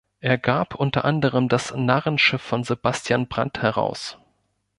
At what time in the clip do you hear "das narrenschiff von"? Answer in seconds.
1.47-2.63